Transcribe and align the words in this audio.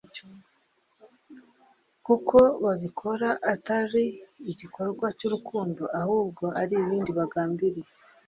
kuko 2.05 2.37
babikora 2.63 3.29
atari 3.53 4.05
igikorwa 4.51 5.05
cy’urukundo 5.17 5.83
ahubwo 6.01 6.43
hari 6.57 6.75
ibindi 6.83 7.11
bagambiriye 7.19 7.93